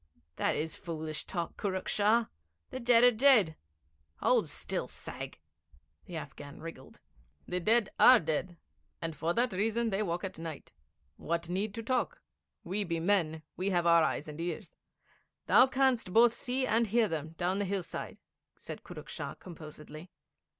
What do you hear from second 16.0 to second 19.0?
both see and hear them, down the hillside,' said